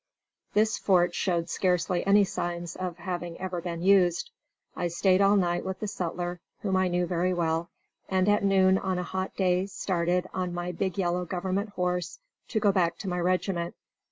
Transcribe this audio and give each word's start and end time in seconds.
This 0.55 0.79
fort 0.79 1.13
showed 1.13 1.47
scarcely 1.47 2.03
any 2.07 2.23
signs 2.23 2.75
of 2.75 2.97
having 2.97 3.37
ever 3.39 3.61
been 3.61 3.83
used. 3.83 4.31
I 4.75 4.87
stayed 4.87 5.21
all 5.21 5.35
night 5.35 5.63
with 5.63 5.79
the 5.79 5.87
sutler, 5.87 6.39
whom 6.63 6.75
I 6.75 6.87
knew 6.87 7.05
very 7.05 7.35
well, 7.35 7.69
and 8.09 8.27
at 8.27 8.43
noon 8.43 8.79
on 8.79 8.97
a 8.97 9.03
hot 9.03 9.35
day 9.35 9.67
started, 9.67 10.25
on 10.33 10.55
my 10.55 10.71
big 10.71 10.97
yellow 10.97 11.23
government 11.25 11.69
horse, 11.75 12.17
to 12.47 12.59
go 12.59 12.71
back 12.71 12.97
to 12.97 13.09
my 13.09 13.19
regiment. 13.19 13.75